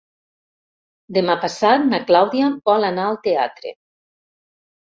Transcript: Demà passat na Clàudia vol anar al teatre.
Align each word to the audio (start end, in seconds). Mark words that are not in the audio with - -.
Demà 1.17 1.35
passat 1.43 1.85
na 1.91 2.01
Clàudia 2.07 2.47
vol 2.71 2.89
anar 2.91 3.07
al 3.11 3.21
teatre. 3.29 3.75